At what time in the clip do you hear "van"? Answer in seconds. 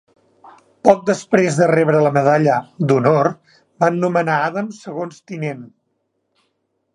3.85-4.01